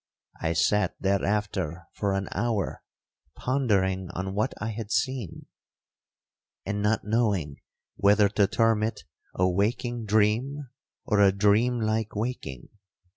I 0.41 0.53
sat 0.53 0.95
thereafter 0.99 1.83
for 1.93 2.15
an 2.15 2.27
hour 2.31 2.81
pondering 3.35 4.09
on 4.15 4.33
what 4.33 4.55
I 4.59 4.69
had 4.71 4.91
seen, 4.91 5.45
and 6.65 6.81
not 6.81 7.03
knowing 7.03 7.57
whether 7.97 8.27
to 8.29 8.47
term 8.47 8.81
it 8.81 9.03
a 9.35 9.47
waking 9.47 10.05
dream, 10.05 10.69
or 11.05 11.19
a 11.21 11.31
dream 11.31 11.79
like 11.79 12.15
waking. 12.15 12.69